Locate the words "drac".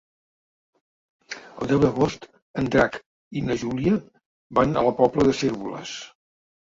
2.75-2.97